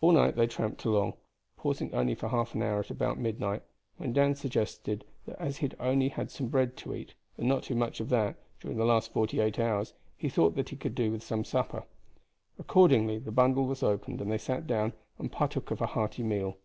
[0.00, 1.14] All night they tramped along,
[1.56, 3.62] pausing only for half an hour about midnight,
[3.96, 7.62] when Dan suggested that as he had only had some bread to eat and not
[7.62, 10.96] too much of that during the last forty eight hours, he thought that he could
[10.96, 11.84] do with some supper.
[12.58, 16.56] Accordingly the bundle was opened, and they sat down and partook of a hearty meal.